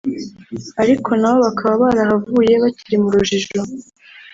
ariko 0.81 1.09
na 1.19 1.29
bo 1.33 1.39
bakaba 1.45 1.75
barahavuye 1.83 2.53
bakiri 2.63 2.95
mu 3.01 3.09
rujijo 3.13 3.59